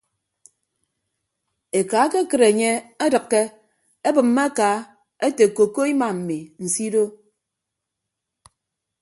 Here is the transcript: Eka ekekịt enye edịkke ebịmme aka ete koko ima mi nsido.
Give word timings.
Eka 1.79 1.99
ekekịt 2.07 2.41
enye 2.49 2.71
edịkke 3.05 3.41
ebịmme 4.09 4.43
aka 4.49 4.69
ete 5.27 5.45
koko 5.57 5.81
ima 5.93 6.09
mi 6.27 6.39
nsido. 6.63 7.03